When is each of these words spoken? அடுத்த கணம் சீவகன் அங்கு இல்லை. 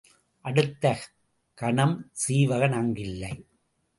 அடுத்த 0.41 0.97
கணம் 1.53 2.11
சீவகன் 2.27 2.71
அங்கு 2.71 3.01
இல்லை. 3.01 3.45